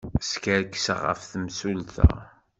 Skerkseɣ 0.31 0.99
ɣef 1.07 1.21
temsulta. 1.31 2.09